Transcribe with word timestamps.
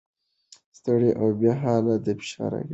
ستړیا 0.77 1.11
او 1.21 1.27
بې 1.39 1.51
حالي 1.61 1.95
د 2.05 2.07
فشار 2.19 2.51
اغېز 2.53 2.59
ښيي. 2.63 2.67